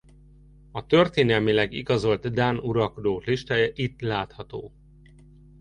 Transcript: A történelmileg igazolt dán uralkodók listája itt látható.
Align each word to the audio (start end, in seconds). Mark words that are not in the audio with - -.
A 0.71 0.85
történelmileg 0.85 1.71
igazolt 1.73 2.31
dán 2.33 2.57
uralkodók 2.57 3.25
listája 3.25 3.71
itt 3.73 4.01
látható. 4.01 4.73